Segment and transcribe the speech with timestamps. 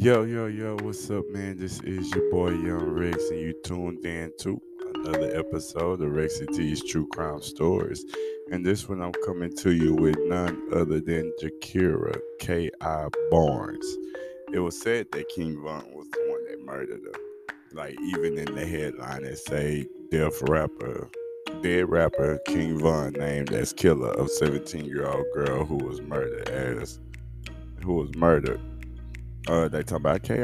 [0.00, 1.58] Yo, yo, yo, what's up, man?
[1.58, 4.62] This is your boy Young Rex, and you tuned in to
[4.94, 8.04] another episode of Rex and T's True Crime Stories.
[8.52, 13.08] And this one I'm coming to you with none other than Gakirah K.I.
[13.32, 13.96] Barnes.
[14.52, 17.56] It was said that King Von was the one that murdered her.
[17.72, 21.10] Like, even in the headline, it say death rapper,
[21.60, 26.48] dead rapper King Von named as killer of 17 year old girl who was murdered
[26.50, 27.00] as,
[27.82, 28.60] who was murdered
[29.46, 30.36] uh, they talk about Ki.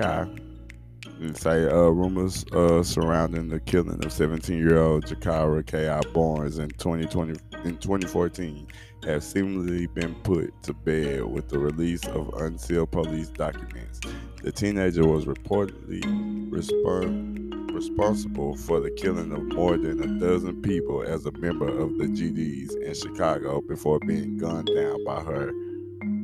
[1.20, 7.34] They say uh, rumors uh, surrounding the killing of 17-year-old Gakirah Ki Barnes in 2020
[7.64, 8.66] in 2014
[9.04, 14.00] have seemingly been put to bed with the release of unsealed police documents.
[14.42, 16.02] The teenager was reportedly
[16.50, 21.98] respon- responsible for the killing of more than a dozen people as a member of
[21.98, 25.52] the GDs in Chicago before being gunned down by her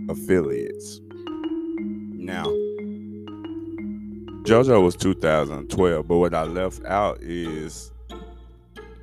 [0.09, 1.00] affiliates.
[2.31, 2.45] Now,
[4.45, 7.91] JoJo was 2012, but what I left out is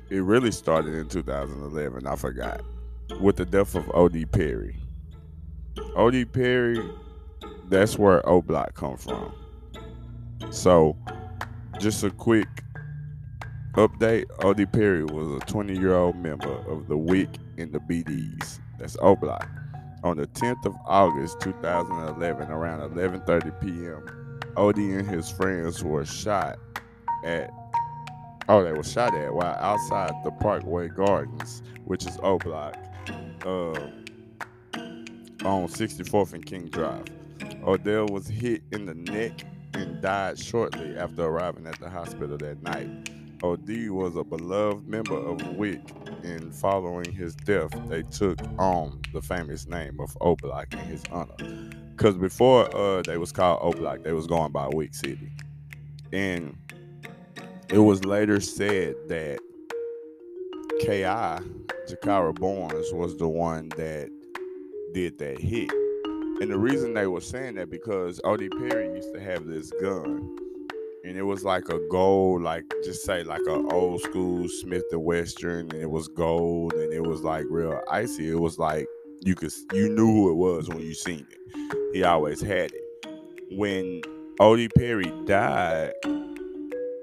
[0.08, 2.06] it really started in 2011.
[2.06, 2.62] I forgot
[3.20, 4.24] with the death of O.D.
[4.24, 4.76] Perry.
[5.94, 6.24] O.D.
[6.24, 6.80] Perry,
[7.68, 9.34] that's where O Block come from.
[10.48, 10.96] So,
[11.78, 12.48] just a quick
[13.74, 14.64] update: O.D.
[14.64, 18.60] Perry was a 20-year-old member of the WIC and the BDs.
[18.78, 19.46] That's O Block.
[20.04, 26.58] On the 10th of August 2011, around 11:30 p.m Odie and his friends were shot
[27.24, 27.48] at
[28.48, 32.76] oh they were shot at while outside the Parkway Gardens, which is O Block,
[33.46, 33.78] uh,
[35.44, 37.04] on 64th and King Drive.
[37.64, 42.60] Odell was hit in the neck and died shortly after arriving at the hospital that
[42.60, 43.10] night.
[43.42, 45.80] OD was a beloved member of WIC,
[46.24, 51.02] and following his death, they took on the famous name of O Block in his
[51.12, 51.36] honor.
[51.96, 55.32] Because before uh they was called O Block, they was going by WIC City,
[56.12, 56.56] and
[57.68, 59.38] it was later said that
[60.80, 61.02] Ki
[61.88, 64.10] Gakirah Barnes was the one that
[64.94, 65.70] did that hit,
[66.40, 70.36] and the reason they were saying that because Od Perry used to have this gun.
[71.04, 75.04] And it was like a gold, like just say like a old school Smith and
[75.04, 78.30] Wesson, and it was gold, and it was like real icy.
[78.30, 78.86] It was like
[79.22, 81.94] you could you knew who it was when you seen it.
[81.94, 82.84] He always had it.
[83.50, 84.02] When
[84.40, 85.92] Odie Perry died,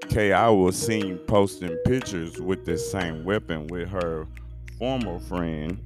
[0.08, 4.26] Ki was seen posting pictures with this same weapon with her
[4.78, 5.78] former friend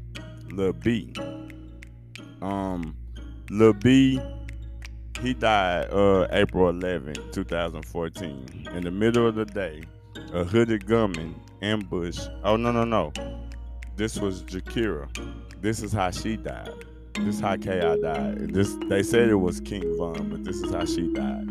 [0.52, 1.12] Lil B.
[2.42, 2.96] Um,
[3.50, 4.20] Lil B,
[5.20, 8.68] he died uh April 11, 2014.
[8.74, 9.82] In the middle of the day,
[10.32, 12.28] a hooded gunman ambushed.
[12.42, 13.12] Oh no no no,
[13.96, 15.08] this was Gakirah.
[15.60, 16.72] This is how she died.
[17.14, 18.54] This is how Ki died.
[18.54, 21.48] This they said it was King Von, but this is how she died.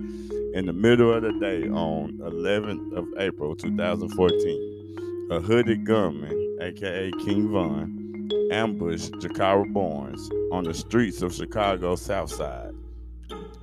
[0.56, 7.12] In the middle of the day on 11th of April 2014, a hooded gunman, aka
[7.24, 12.69] King Von, ambushed Gakirah Barnes on the streets of Chicago's South Side.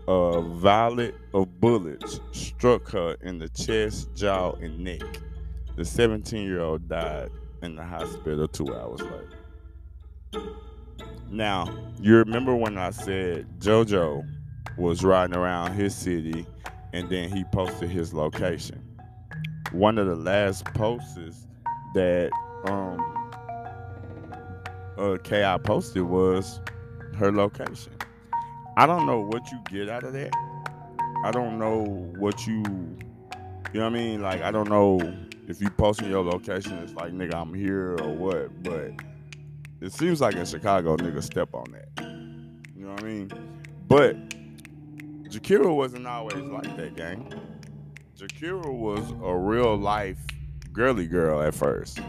[0.08, 5.02] A violet of bullets struck her in the chest, jaw, and neck.
[5.76, 7.30] The 17 year old died
[7.62, 9.36] in the hospital two hours later.
[11.28, 11.68] Now,
[12.00, 14.24] you remember when I said JoJo
[14.78, 16.46] was riding around his city
[16.92, 18.82] and then he posted his location.
[19.72, 21.48] One of the last posts
[21.94, 22.30] that
[22.64, 23.00] um
[24.98, 26.60] uh KI posted was
[27.16, 27.95] her location.
[28.78, 30.30] I don't know what you get out of that.
[31.24, 31.84] I don't know
[32.18, 32.62] what you
[33.72, 34.22] you know what I mean?
[34.22, 34.98] Like I don't know
[35.48, 38.62] if you posting your location, it's like nigga, I'm here or what.
[38.62, 38.92] But
[39.80, 42.04] it seems like in Chicago, nigga step on that.
[42.76, 43.30] You know what I mean?
[43.88, 44.16] But
[45.24, 47.32] Gakirah wasn't always like that, gang.
[48.18, 50.18] Gakirah was a real life
[50.72, 52.00] girly girl at first.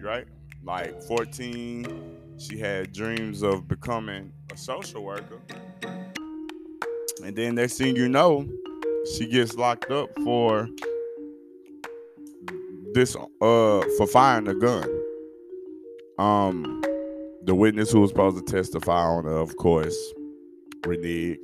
[0.00, 0.26] Right?
[0.62, 1.84] Like 14,
[2.38, 5.40] she had dreams of becoming a social worker.
[7.24, 8.46] And then next thing you know,
[9.16, 10.68] she gets locked up for
[12.92, 14.88] this uh for firing a gun.
[16.18, 16.80] Um,
[17.42, 19.96] the witness who was supposed to testify on her, of course,
[20.82, 21.38] reneged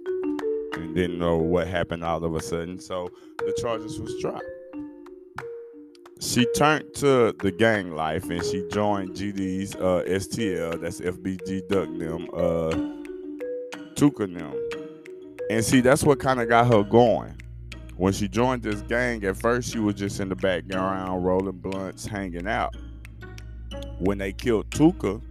[0.75, 2.78] and didn't know what happened all of a sudden.
[2.78, 4.44] So the charges was dropped.
[6.20, 11.88] She turned to the gang life and she joined GD's uh, STL, that's FBG Duck
[11.99, 14.55] them, uh, Tooka them.
[15.49, 17.40] And see, that's what kind of got her going.
[17.96, 22.05] When she joined this gang, at first she was just in the background rolling blunts,
[22.05, 22.76] hanging out.
[23.99, 25.22] When they killed Tooka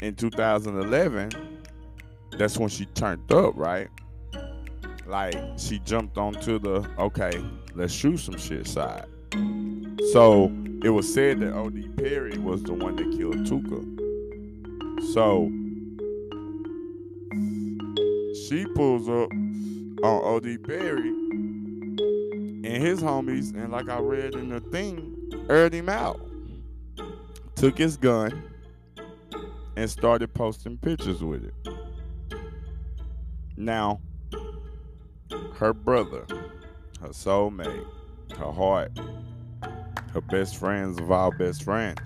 [0.00, 1.30] in 2011,
[2.38, 3.88] that's when she turned up, right?
[5.10, 7.32] Like she jumped onto the okay,
[7.74, 9.06] let's shoot some shit side.
[10.12, 10.52] So
[10.84, 13.82] it was said that OD Perry was the one that killed Tooka.
[15.12, 15.50] So
[18.46, 19.32] she pulls up
[20.04, 21.08] on OD Perry
[22.62, 25.16] and his homies, and like I read in the thing,
[25.48, 26.20] aired him out.
[27.56, 28.44] Took his gun
[29.74, 31.54] and started posting pictures with it.
[33.56, 34.00] Now,
[35.60, 36.24] her brother,
[37.02, 37.84] her soulmate,
[38.34, 38.98] her heart,
[40.14, 42.00] her best friends of all best friends,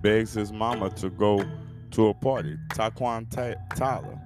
[0.00, 1.44] begs his mama to go
[1.90, 2.56] to a party.
[2.68, 4.16] Taquan Ta- Tyler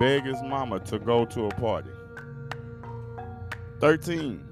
[0.00, 1.90] begs his mama to go to a party.
[3.80, 4.44] 13.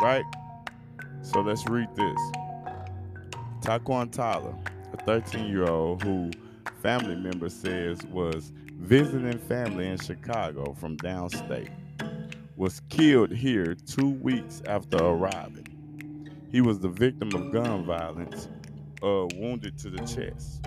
[0.00, 0.24] Right?
[1.22, 2.20] So let's read this.
[3.60, 4.56] Taquan Tyler,
[4.92, 6.32] a 13 year old who
[6.82, 8.50] family member says was
[8.80, 11.70] visiting family in Chicago from downstate,
[12.56, 15.66] was killed here two weeks after arriving.
[16.50, 18.48] He was the victim of gun violence,
[19.02, 20.66] uh, wounded to the chest.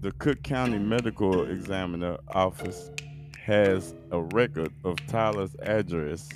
[0.00, 2.90] The Cook County Medical Examiner Office
[3.44, 6.28] has a record of Tyler's address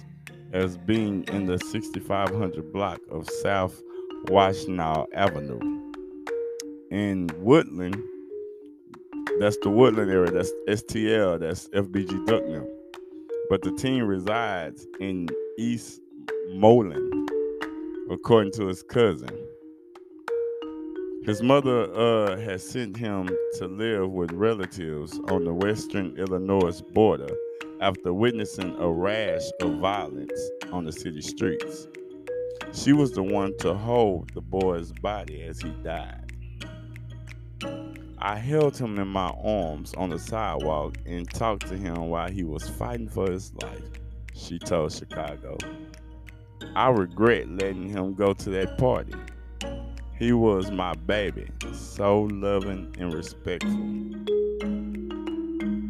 [0.52, 3.80] as being in the 6500 block of South
[4.26, 5.60] Washtenaw Avenue.
[6.90, 7.92] In Woodlawn,
[9.42, 12.64] that's the Woodlawn area, that's STL, that's FBG Ducknam.
[13.50, 15.28] But the team resides in
[15.58, 16.00] East
[16.54, 17.26] Moline,
[18.08, 19.36] according to his cousin.
[21.24, 23.28] His mother uh, has sent him
[23.58, 27.34] to live with relatives on the western Illinois border
[27.80, 30.40] after witnessing a rash of violence
[30.70, 31.88] on the city streets.
[32.72, 36.21] She was the one to hold the boy's body as he died.
[38.24, 42.44] I held him in my arms on the sidewalk and talked to him while he
[42.44, 43.82] was fighting for his life,
[44.32, 45.58] she told Chicago.
[46.76, 49.14] I regret letting him go to that party.
[50.20, 53.72] He was my baby, so loving and respectful.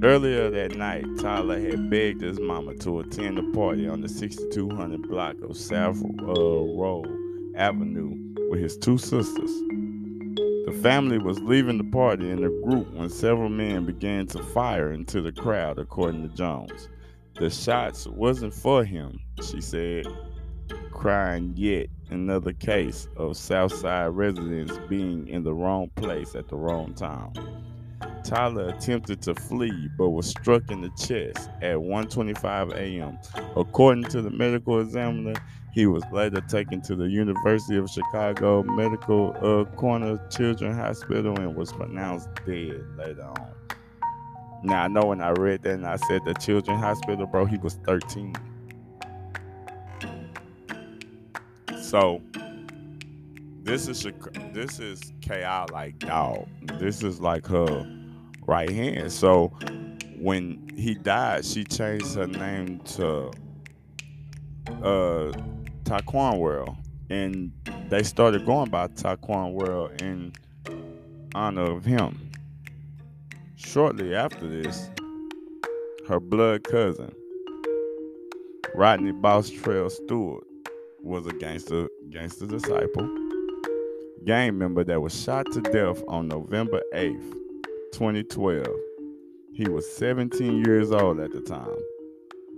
[0.02, 5.02] Earlier that night, Tyler had begged his mama to attend the party on the 6200
[5.02, 7.08] block of South uh, Road
[7.56, 8.16] Avenue
[8.48, 9.50] with his two sisters.
[10.72, 14.90] The family was leaving the party in a group when several men began to fire
[14.90, 16.88] into the crowd, according to Jones.
[17.34, 20.06] The shots wasn't for him, she said,
[20.90, 26.94] crying yet another case of Southside residents being in the wrong place at the wrong
[26.94, 27.32] time.
[28.24, 33.18] Tyler attempted to flee but was struck in the chest at 1:25 a.m.
[33.56, 35.34] According to the medical examiner,
[35.72, 41.56] he was later taken to the University of Chicago Medical uh, Comer Children's Hospital and
[41.56, 43.52] was pronounced dead later on.
[44.62, 47.56] Now I know when I read that and I said the Children's Hospital, bro, he
[47.56, 48.34] was 13.
[51.80, 52.22] So
[53.62, 54.06] this is
[54.52, 56.48] this is Ki like dog.
[56.78, 57.86] This is like her
[58.46, 59.12] right hand.
[59.12, 59.48] So
[60.18, 63.30] when he died, she changed her name to
[64.68, 65.32] uh
[65.84, 66.76] Taquan World.
[67.10, 67.52] And
[67.88, 70.32] they started going by Taquan World in
[71.34, 72.30] honor of him.
[73.56, 74.90] Shortly after this,
[76.08, 77.12] her blood cousin,
[78.74, 80.44] Rodney Boss Trail Stewart,
[81.02, 83.08] was a gangster gangster disciple,
[84.24, 87.32] gang member that was shot to death on November 8th,
[87.92, 88.66] 2012.
[89.52, 91.76] He was 17 years old at the time.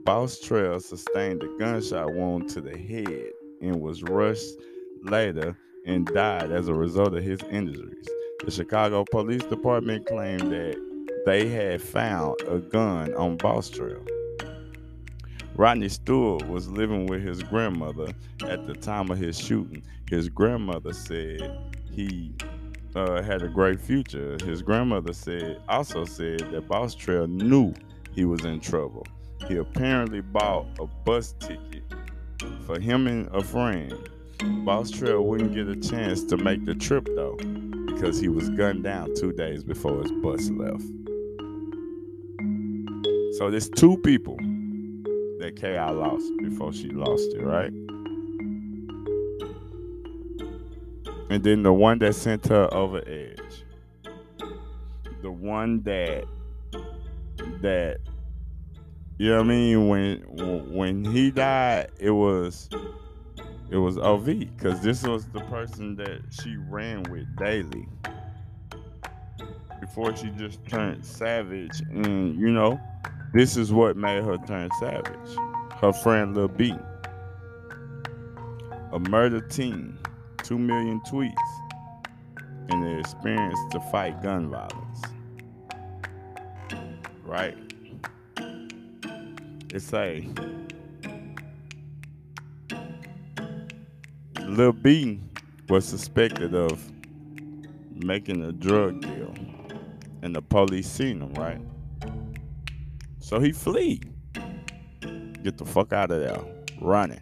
[0.04, 3.30] Boss Trail sustained a gunshot wound to the head
[3.62, 4.54] and was rushed
[5.02, 5.56] later
[5.86, 8.08] and died as a result of his injuries.
[8.44, 10.76] The Chicago Police Department claimed that
[11.24, 14.04] they had found a gun on Boss Trail.
[15.56, 18.12] Rodney Stewart was living with his grandmother
[18.48, 19.84] at the time of his shooting.
[20.10, 22.32] His grandmother said he
[22.96, 24.36] uh, had a great future.
[24.44, 27.72] His grandmother said also said that Boss Trail knew
[28.12, 29.06] he was in trouble.
[29.46, 31.84] He apparently bought a bus ticket
[32.66, 34.10] for him and a friend.
[34.64, 37.36] Boss Trail wouldn't get a chance to make the trip though,
[37.86, 40.82] because he was gunned down two days before his bus left.
[43.38, 44.36] So there's two people
[45.44, 47.70] that Ki lost before she lost it, right?
[51.28, 53.64] And then the one that sent her over edge.
[55.22, 56.24] The one that
[57.60, 57.98] that
[59.18, 62.68] you know what I mean when when he died it was
[63.70, 67.86] it was OV because this was the person that she ran with daily
[69.80, 71.80] before she just turned savage.
[71.90, 72.80] And you know,
[73.34, 75.36] this is what made her turn savage.
[75.80, 76.72] Her friend Lil B.
[78.92, 79.98] A murder teen,
[80.44, 81.34] 2 million tweets,
[82.70, 85.02] and the experience to fight gun violence.
[87.24, 87.58] Right?
[89.74, 90.28] It's a
[94.46, 95.20] Lil B
[95.68, 96.88] was suspected of
[97.96, 99.34] making a drug deal,
[100.22, 101.60] and the police seen him, right?
[103.34, 104.00] So he flee.
[105.42, 106.38] Get the fuck out of there.
[106.80, 107.18] Running.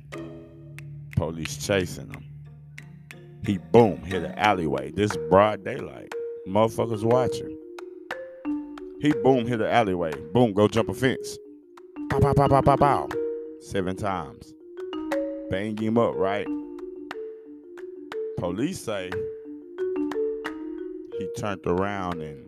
[1.16, 2.22] Police chasing him.
[3.46, 4.90] He boom, hit an alleyway.
[4.90, 6.12] This broad daylight.
[6.46, 7.56] Motherfuckers watching.
[9.00, 10.12] He boom, hit an alleyway.
[10.34, 11.38] Boom, go jump a fence.
[12.10, 13.08] Pow, pow, pow, pow, pow, pow.
[13.62, 14.52] Seven times.
[15.48, 16.46] Bang him up, right?
[18.36, 19.10] Police say
[21.18, 22.46] he turned around and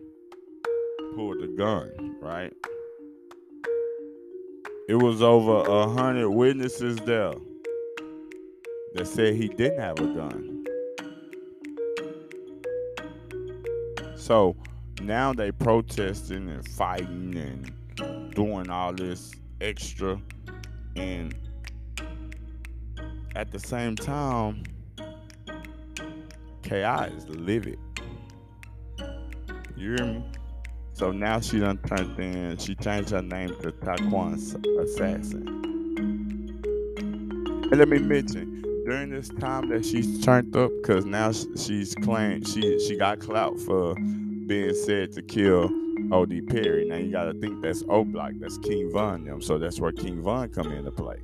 [1.15, 2.53] pulled the gun, right?
[4.87, 7.33] It was over a hundred witnesses there
[8.93, 10.63] that said he didn't have a gun.
[14.15, 14.55] So
[15.01, 20.21] now they protesting and fighting and doing all this extra
[20.95, 21.35] and
[23.35, 24.61] at the same time
[26.61, 27.79] KI is livid.
[29.75, 30.23] You hear me?
[30.95, 34.35] So now she done turned in, she changed her name to Taquan
[34.79, 35.45] Assassin.
[37.69, 42.47] And let me mention, during this time that she's turned up, because now she's claimed
[42.47, 45.69] she she got clout for being said to kill
[46.13, 46.85] OD Perry.
[46.85, 49.41] Now you gotta think that's O Block, that's King Von them.
[49.41, 51.17] So that's where King Von come into play.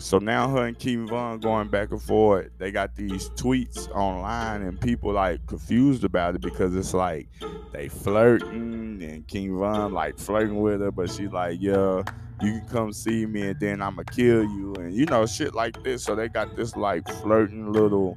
[0.00, 2.48] So now her and King Von going back and forth.
[2.56, 7.28] They got these tweets online, and people like confused about it because it's like
[7.72, 12.02] they flirting, and King Von like flirting with her, but she like, yeah,
[12.40, 15.82] you can come see me, and then I'ma kill you, and you know shit like
[15.84, 16.02] this.
[16.02, 18.16] So they got this like flirting little.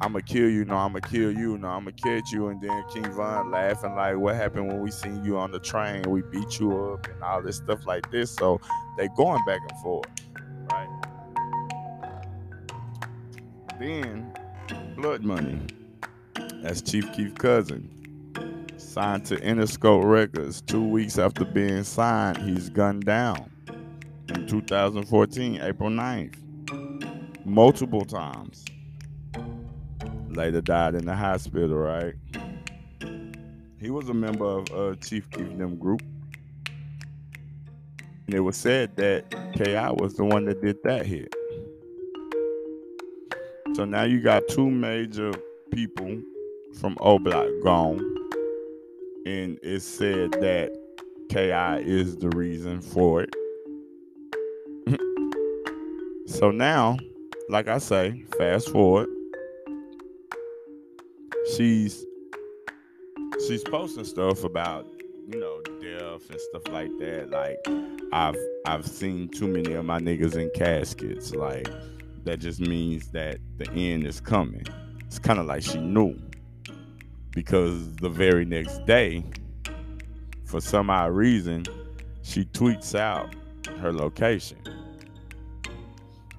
[0.00, 3.50] I'ma kill you, no, I'ma kill you, no, I'ma catch you, and then King Von
[3.50, 6.02] laughing like, what happened when we seen you on the train?
[6.02, 8.30] We beat you up and all this stuff like this.
[8.30, 8.60] So
[8.98, 10.06] they going back and forth
[13.78, 14.32] Then
[14.96, 15.60] Blood Money.
[16.62, 17.90] That's Chief Keef cousin.
[18.78, 20.62] Signed to Interscope Records.
[20.62, 23.50] Two weeks after being signed, he's gunned down.
[24.34, 26.36] In 2014, April 9th.
[27.44, 28.64] Multiple times.
[30.30, 32.14] Later died in the hospital, right?
[33.78, 36.02] He was a member of uh, Chief Keef them group.
[38.26, 41.35] And it was said that KI was the one that did that hit.
[43.76, 45.34] So now you got two major
[45.70, 46.22] people
[46.80, 47.98] from O Block gone.
[49.26, 50.74] And it said that
[51.28, 53.36] KI is the reason for it.
[56.26, 56.96] so now,
[57.50, 59.10] like I say, fast forward.
[61.54, 62.06] She's
[63.46, 64.86] she's posting stuff about,
[65.28, 67.28] you know, death and stuff like that.
[67.30, 67.58] Like
[68.10, 71.34] I've I've seen too many of my niggas in caskets.
[71.34, 71.68] Like
[72.26, 74.64] that just means that the end is coming.
[75.06, 76.18] It's kind of like she knew
[77.30, 79.24] because the very next day,
[80.44, 81.64] for some odd reason,
[82.22, 83.32] she tweets out
[83.78, 84.58] her location.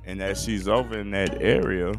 [0.06, 1.94] And as she's over in that area,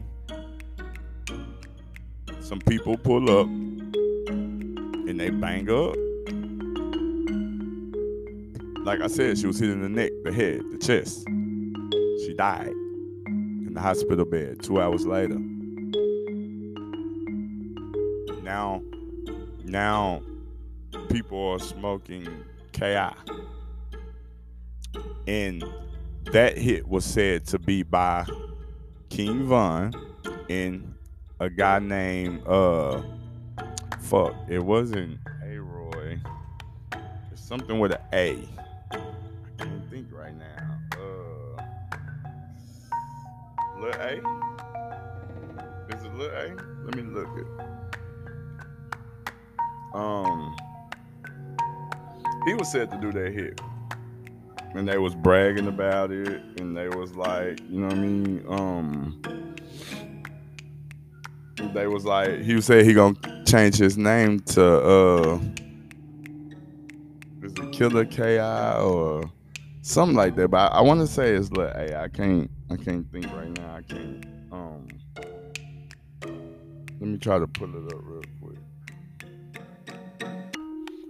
[2.40, 5.96] some people pull up and they bang up
[8.84, 11.26] like I said, she was hit in the neck, the head, the chest.
[12.24, 12.72] She died
[13.68, 15.38] in the hospital bed two hours later.
[18.42, 18.82] Now,
[19.64, 20.22] now
[21.10, 22.26] people are smoking
[22.72, 23.10] KI.
[25.26, 25.62] And
[26.32, 28.26] that hit was said to be by
[29.10, 29.92] King Von
[30.48, 30.94] and
[31.38, 33.02] a guy named uh
[34.00, 36.18] fuck, it wasn't A Roy.
[37.30, 38.48] It's something with an A
[39.90, 40.77] think right now.
[43.80, 44.20] Lil A?
[45.94, 46.56] Is it Lil A?
[46.84, 47.46] Let me look it.
[49.94, 50.56] Um,
[52.46, 53.60] he was said to do that hit,
[54.74, 58.44] and they was bragging about it, and they was like, you know what I mean?
[58.48, 59.22] Um,
[61.74, 63.14] they was like, he was said he gonna
[63.46, 65.38] change his name to uh,
[67.42, 69.30] is it Killer Ki or?
[69.88, 70.48] Something like that.
[70.48, 73.48] But I, I want to say it's like, hey, I can't, I can't think right
[73.56, 73.76] now.
[73.76, 74.26] I can't.
[74.52, 74.88] Um,
[77.00, 78.58] let me try to pull it up real quick.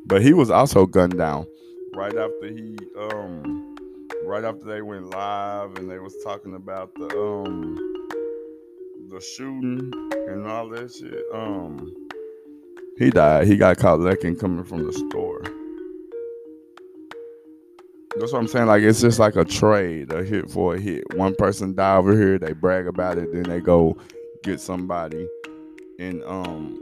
[0.07, 1.47] But he was also gunned down
[1.95, 3.77] right after he um
[4.25, 7.75] right after they went live and they was talking about the um
[9.11, 9.91] the shooting
[10.29, 11.25] and all that shit.
[11.33, 11.95] Um
[12.99, 13.47] he died.
[13.47, 15.43] He got caught lecking coming from the store.
[18.19, 18.67] That's what I'm saying.
[18.67, 21.05] Like it's just like a trade, a hit for a hit.
[21.15, 23.97] One person die over here, they brag about it, then they go
[24.43, 25.29] get somebody
[25.99, 26.79] in um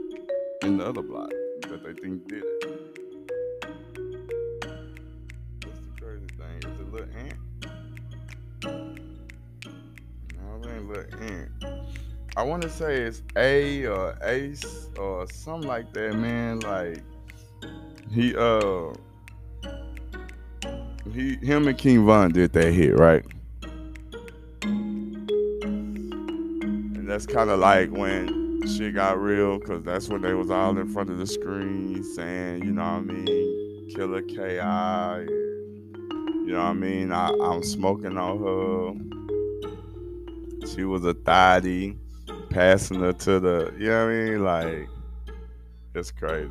[0.62, 1.31] in the other block
[1.69, 2.64] that they think did it.
[5.61, 6.59] That's the crazy thing.
[6.59, 7.38] It's a little ant?
[10.35, 11.50] No, it ain't little ant.
[12.37, 16.61] I want to say it's A or Ace or something like that, man.
[16.61, 17.02] Like
[18.11, 18.93] he uh
[21.16, 23.25] he him and King Von did that hit, right?
[24.62, 25.28] And
[27.08, 30.88] that's kind of like when shit got real, cause that's when they was all in
[30.88, 34.56] front of the screen saying, you know what I mean, Killer Ki, you
[36.52, 37.12] know what I mean.
[37.12, 38.92] I, I'm smoking on her.
[40.68, 41.96] She was a thotty,
[42.50, 44.88] passing her to the, you know what I mean, like
[45.94, 46.50] it's crazy.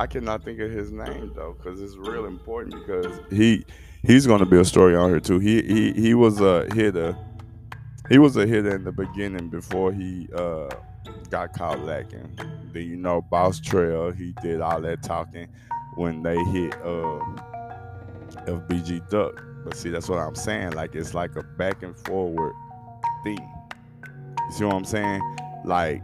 [0.00, 3.66] I cannot think of his name though, because it's real important because he
[4.02, 5.38] he's gonna be a story on here too.
[5.40, 7.14] He he he was a hitter.
[8.08, 10.70] He was a hitter in the beginning before he uh
[11.28, 12.34] got caught lacking.
[12.72, 15.48] Then you know Boss Trail, he did all that talking
[15.96, 17.20] when they hit uh
[18.46, 19.44] FBG Duck.
[19.66, 20.70] But see that's what I'm saying.
[20.70, 22.54] Like it's like a back and forward
[23.22, 23.36] thing.
[23.36, 25.20] You see what I'm saying?
[25.66, 26.02] Like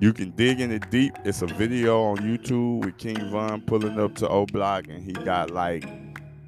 [0.00, 1.16] you can dig in it deep.
[1.24, 5.12] It's a video on YouTube with King Von pulling up to O Block and he
[5.12, 5.84] got like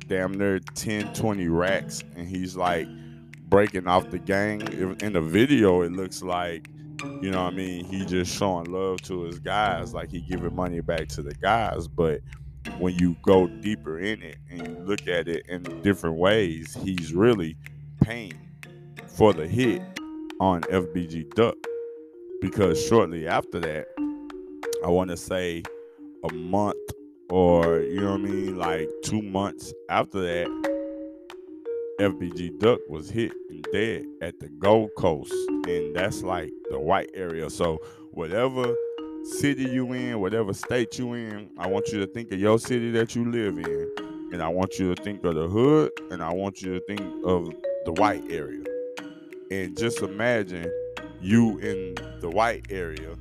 [0.08, 2.88] damn near 10, 20 racks and he's like
[3.48, 4.60] breaking off the gang.
[5.00, 6.68] In the video, it looks like,
[7.20, 10.54] you know what I mean, he just showing love to his guys, like he giving
[10.54, 11.86] money back to the guys.
[11.86, 12.20] But
[12.78, 17.12] when you go deeper in it and you look at it in different ways, he's
[17.12, 17.56] really
[18.00, 18.38] paying
[19.06, 19.80] for the hit
[20.40, 21.54] on FBG Duck
[22.40, 23.86] because shortly after that,
[24.84, 25.62] I want to say
[26.28, 26.76] a month
[27.30, 30.46] or you know what I mean, like two months after that,
[32.00, 35.32] FBG Duck was hit and dead at the Gold Coast,
[35.66, 37.48] and that's like the white area.
[37.50, 37.78] So
[38.10, 38.74] whatever
[39.24, 42.90] city you in, whatever state you in, I want you to think of your city
[42.92, 43.94] that you live in,
[44.32, 47.00] and I want you to think of the hood, and I want you to think
[47.24, 47.48] of
[47.84, 48.64] the white area,
[49.50, 50.70] and just imagine
[51.20, 53.16] you in the white area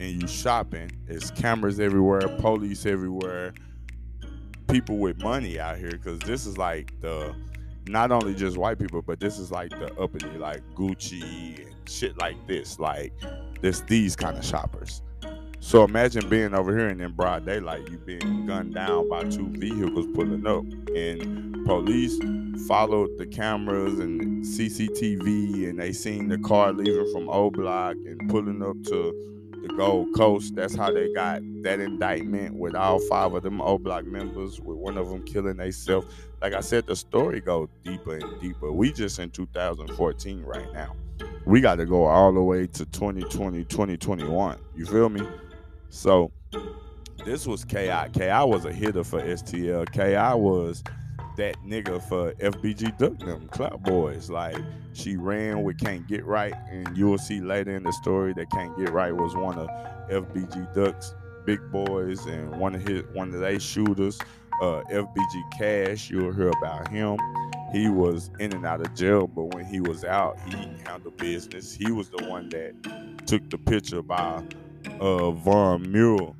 [0.00, 3.52] and you shopping, there's cameras everywhere, police everywhere,
[4.68, 7.34] people with money out here because this is like the
[7.88, 12.18] not only just white people, but this is like the uppity, like Gucci and shit
[12.20, 12.78] like this.
[12.78, 13.12] Like
[13.60, 15.02] this, these kind of shoppers.
[15.68, 19.50] So imagine being over here and in broad daylight, you being gunned down by two
[19.50, 20.64] vehicles pulling up,
[20.96, 22.18] and police
[22.66, 28.30] followed the cameras and CCTV, and they seen the car leaving from O Block and
[28.30, 29.12] pulling up to
[29.60, 30.54] the Gold Coast.
[30.54, 34.78] That's how they got that indictment with all five of them O Block members, with
[34.78, 36.06] one of them killing themselves.
[36.40, 38.72] Like I said, the story goes deeper and deeper.
[38.72, 40.96] We just in 2014 right now.
[41.44, 44.58] We got to go all the way to 2020, 2021.
[44.74, 45.28] You feel me?
[45.90, 46.32] So
[47.24, 48.08] this was KI.
[48.12, 49.90] KI was a hitter for STL.
[49.90, 50.82] KI was
[51.36, 53.48] that nigga for FBG Duck them
[53.82, 54.28] Boys.
[54.28, 54.56] Like
[54.92, 58.76] she ran with Can't Get Right, and you'll see later in the story that Can't
[58.76, 59.68] Get Right was one of
[60.10, 61.14] FBG Duck's
[61.46, 64.18] big boys and one of his one of their shooters.
[64.60, 67.16] Uh, FBG Cash, you'll hear about him.
[67.72, 71.72] He was in and out of jail, but when he was out, he handled business.
[71.72, 72.74] He was the one that
[73.26, 74.42] took the picture by
[75.00, 76.36] uh, Von Mural,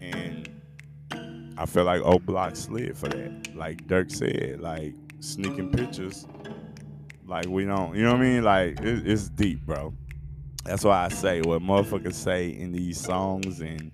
[0.00, 0.48] and
[1.56, 3.54] I feel like O Block slid for that.
[3.54, 6.26] Like Durk said, like sneaking pictures.
[7.26, 8.44] Like we don't, you know what I mean?
[8.44, 9.94] Like it, it's deep, bro.
[10.64, 13.90] That's why I say what motherfuckers say in these songs and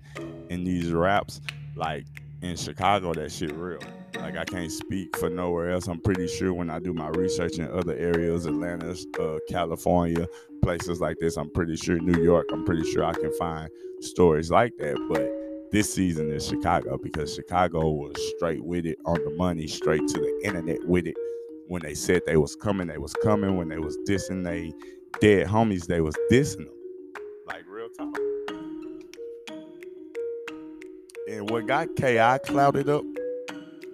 [0.51, 1.40] in these raps.
[1.74, 2.05] Like
[2.42, 3.81] in Chicago, that shit real.
[4.16, 5.87] Like I can't speak for nowhere else.
[5.87, 10.27] I'm pretty sure when I do my research in other areas, Atlanta, uh, California,
[10.62, 14.51] places like this, I'm pretty sure New York, I'm pretty sure I can find stories
[14.51, 14.97] like that.
[15.11, 20.07] But this season is Chicago because Chicago was straight with it on the money, straight
[20.09, 21.16] to the internet with it.
[21.66, 23.57] When they said they was coming, they was coming.
[23.57, 24.73] When they was dissing they
[25.21, 26.75] dead homies, they was dissing them.
[27.47, 28.16] Like real talk.
[31.29, 33.05] And what got KI clouded up,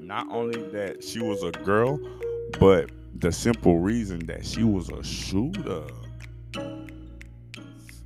[0.07, 1.99] not only that she was a girl,
[2.61, 5.85] but the simple reason that she was a shooter.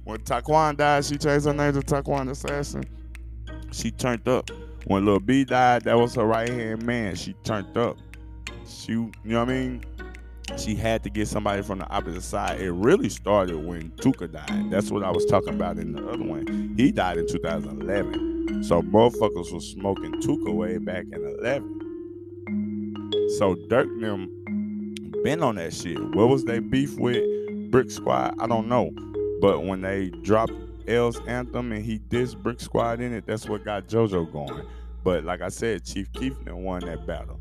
[0.04, 2.84] When Taquan died, she changed her name to Taquan Assassin.
[3.72, 4.50] She turned up.
[4.86, 7.14] When Lil B died, that was her right hand man.
[7.14, 7.98] She turned up.
[8.66, 9.84] She, you know what I mean?
[10.56, 12.60] She had to get somebody from the opposite side.
[12.60, 14.70] It really started when Tooka died.
[14.70, 16.74] That's what I was talking about in the other one.
[16.76, 18.62] He died in 2011.
[18.62, 21.87] So motherfuckers was smoking Tooka way back in 11.
[23.38, 24.26] So Durk them
[25.22, 25.96] been on that shit.
[26.16, 27.22] What was they beef with
[27.70, 28.34] Brick Squad?
[28.40, 28.90] I don't know.
[29.40, 30.50] But when they dropped
[30.88, 34.66] L's anthem and he dissed Brick Squad in it, that's what got JoJo going.
[35.04, 37.38] But like I said, Chief Keef won that battle.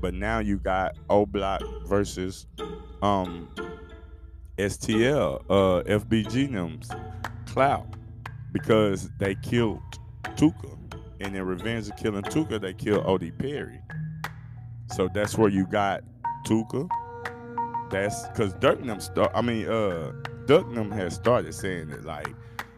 [0.00, 2.46] But now you got O Block versus
[3.02, 3.48] um
[4.56, 6.88] STL, uh FBG Nims
[7.46, 7.88] Clout
[8.52, 9.80] because they killed
[10.36, 10.76] Tooka.
[11.20, 13.80] And in revenge of killing Tooka, they killed OD Perry.
[14.92, 16.02] So that's where you got
[16.46, 16.88] Tooka.
[17.90, 20.12] That's because Durknam start I mean uh
[20.92, 22.28] has started saying it like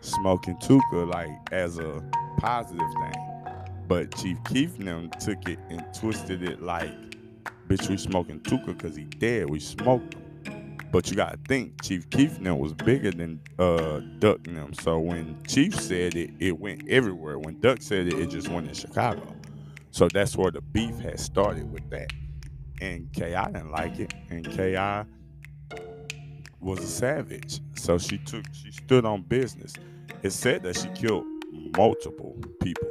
[0.03, 2.03] smoking Tooka like as a
[2.39, 3.33] positive thing.
[3.89, 6.93] But Chief Keef took it and twisted it like,
[7.69, 9.49] bitch, we smoking Tooka because he dead.
[9.49, 10.79] We smoked him.
[10.91, 14.01] But you gotta think, Chief Keef was bigger than uh.
[14.81, 17.39] So when Chief said it, it went everywhere.
[17.39, 19.35] When Duck said it, it just went in Chicago.
[19.93, 22.11] So that's where the beef had started with that.
[22.81, 23.47] And K.I.
[23.53, 24.15] didn't like it.
[24.31, 25.05] And K.I.
[26.61, 27.61] was a savage.
[27.77, 29.75] So she took, she stood on business.
[30.23, 31.27] It said that she killed
[31.77, 32.89] multiple people.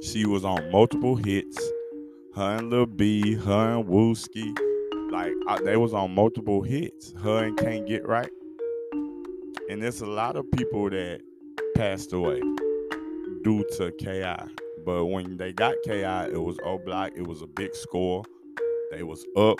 [0.00, 1.58] She was on multiple hits.
[2.36, 4.56] Her and Lil B, her and Wooski,
[5.10, 7.12] like I, they was on multiple hits.
[7.20, 8.30] Her and Can't Get Right.
[9.68, 11.20] And there's a lot of people that
[11.74, 12.40] passed away
[13.42, 14.63] due to KI.
[14.84, 17.12] But when they got KI, it was O Block.
[17.16, 18.24] It was a big score.
[18.90, 19.58] They was up.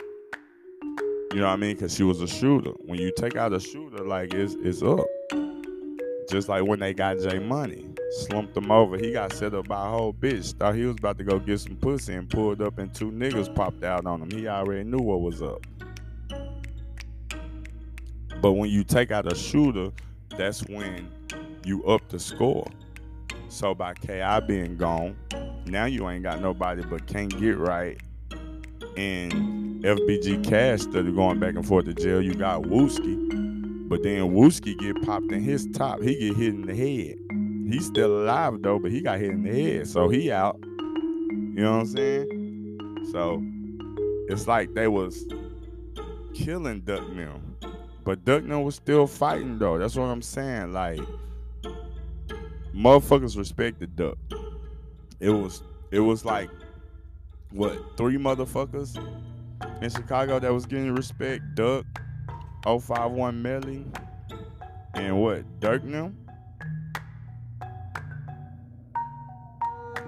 [1.33, 1.75] You know what I mean?
[1.75, 2.71] Because she was a shooter.
[2.81, 5.07] When you take out a shooter, like it's it's up.
[6.31, 8.97] Just like when they got J Money, slumped him over.
[8.97, 10.53] He got set up by a whole bitch.
[10.55, 13.55] Thought he was about to go get some pussy and pulled up, and two niggas
[13.55, 14.31] popped out on him.
[14.31, 15.67] He already knew what was up.
[18.41, 19.91] But when you take out a shooter,
[20.37, 21.09] that's when
[21.65, 22.67] you up the score.
[23.55, 25.17] So by KI being gone,
[25.67, 27.97] now you ain't got nobody but can't get right.
[28.97, 32.21] And FBG Cash that are going back and forth to jail.
[32.21, 33.89] You got Wooski.
[33.89, 36.03] But then Wooski get popped in his top.
[36.03, 37.17] He get hit in the head.
[37.73, 40.59] He's still alive though, but he got hit in the head, so he out.
[40.61, 43.09] You know what I'm saying?
[43.13, 43.41] So
[44.29, 45.25] it's like they was
[46.35, 47.41] killing Duckmill,
[48.03, 49.79] but Duckmill was still fighting though.
[49.79, 50.73] That's what I'm saying.
[50.73, 50.99] Like
[52.75, 54.19] motherfuckers respected Duck.
[55.21, 56.51] It was it was like
[57.51, 58.97] what three motherfuckers
[59.81, 61.43] in Chicago that was getting respect.
[61.55, 61.87] Duck,
[62.65, 63.85] 051 Melly,
[64.95, 66.13] and what, Durk now?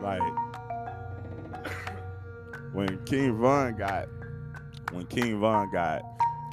[0.03, 0.23] Like
[2.73, 4.09] when King Von got
[4.93, 6.03] when King Von got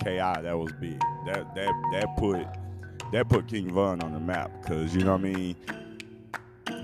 [0.04, 0.99] KI, that was big.
[1.26, 2.45] That that that put
[3.12, 5.56] that put King Von on the map because you know what I mean.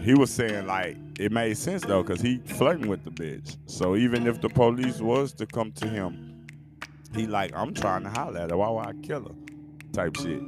[0.01, 3.57] He was saying like it made sense though because he flirting with the bitch.
[3.65, 6.29] So even if the police was to come to him
[7.15, 8.57] he like, I'm trying to holler at her.
[8.57, 9.35] Why would I kill her?
[9.93, 10.41] Type shit.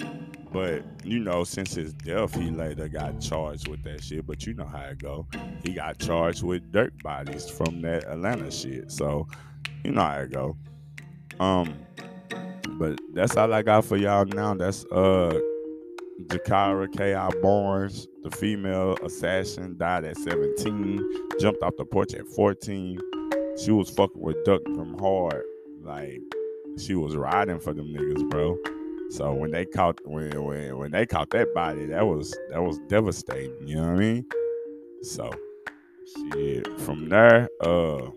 [0.51, 4.27] But you know, since his death, he later got charged with that shit.
[4.27, 5.25] But you know how it go.
[5.63, 8.91] He got charged with dirt bodies from that Atlanta shit.
[8.91, 9.27] So
[9.83, 10.57] you know how it go.
[11.39, 11.73] Um,
[12.77, 14.53] but that's all I got for y'all now.
[14.53, 15.39] That's uh
[16.27, 17.29] Gakirah K.I.
[17.41, 21.03] Barnes, the female assassin, died at 17,
[21.39, 22.99] jumped off the porch at 14.
[23.63, 25.43] She was fucking with Duck from hard.
[25.83, 26.21] Like
[26.77, 28.57] she was riding for them niggas, bro.
[29.09, 32.79] So when they caught when when when they caught that body, that was that was
[32.87, 33.67] devastating.
[33.67, 34.25] You know what I mean?
[35.01, 35.29] So
[36.33, 36.79] shit.
[36.81, 38.11] From there, uh,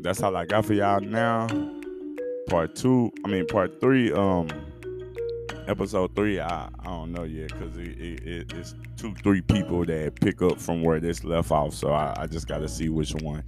[0.00, 1.46] that's all I got for y'all now.
[2.48, 4.12] Part two, I mean part three.
[4.12, 4.48] Um,
[5.68, 10.20] episode three, I I don't know yet because it, it, it's two three people that
[10.20, 11.74] pick up from where this left off.
[11.74, 13.44] So I, I just got to see which one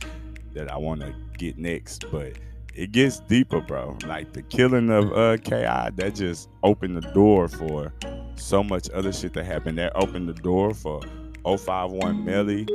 [0.54, 2.32] that I want to get next, but
[2.74, 3.96] it gets deeper, bro.
[4.06, 7.92] Like the killing of uh KI, that just opened the door for
[8.36, 9.78] so much other shit that happened.
[9.78, 11.02] That opened the door for
[11.44, 12.66] 051 Melly.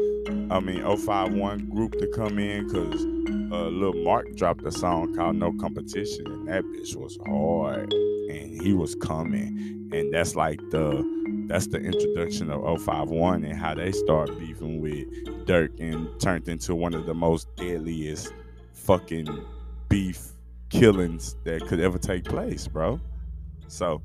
[0.49, 3.01] I mean 051 group to come in because
[3.51, 7.93] uh Lil Mark dropped a song called No Competition and that bitch was hard.
[8.33, 9.89] And he was coming.
[9.93, 11.03] And that's like the
[11.47, 15.05] that's the introduction of 051 and how they start beefing with
[15.45, 18.33] Durk and turned into one of the most deadliest
[18.71, 19.45] fucking
[19.89, 20.31] beef
[20.69, 22.99] killings that could ever take place, bro.
[23.67, 24.01] So,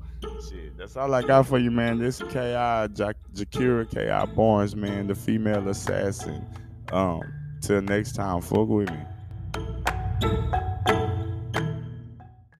[0.49, 1.99] shit, that's all I got for you, man.
[1.99, 3.89] This Ki ja- Gakirah
[4.27, 6.45] Ki Barnes, man, the female assassin.
[6.91, 7.21] Um,
[7.61, 8.99] till next time, fuck with me.